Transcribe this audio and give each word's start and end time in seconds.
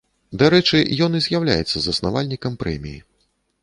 Дарэчы, 0.41 0.81
ён 1.07 1.11
і 1.21 1.23
з'яўляецца 1.27 1.77
заснавальнікам 1.87 2.61
прэміі. 2.65 2.99